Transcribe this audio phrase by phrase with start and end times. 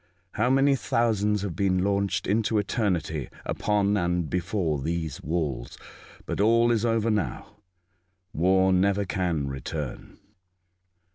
[0.31, 5.77] How many thousands have been launched into eternity upon and before these walls!
[6.25, 7.57] But all is over now.
[8.33, 10.17] War never can return."